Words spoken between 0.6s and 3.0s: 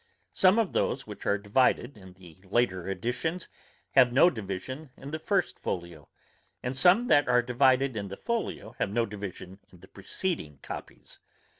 those which are divided in the later